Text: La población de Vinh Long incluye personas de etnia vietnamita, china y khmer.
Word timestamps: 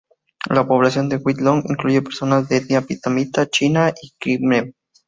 La 0.49 0.65
población 0.67 1.09
de 1.09 1.19
Vinh 1.23 1.43
Long 1.43 1.63
incluye 1.69 2.01
personas 2.01 2.49
de 2.49 2.57
etnia 2.57 2.79
vietnamita, 2.81 3.45
china 3.45 3.93
y 4.01 4.11
khmer. 4.19 4.73